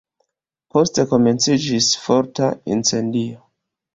[0.77, 3.45] Poste komenciĝis forta incendio.